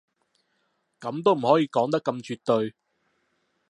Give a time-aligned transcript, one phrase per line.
[0.99, 2.73] 噉都唔可以講得咁絕對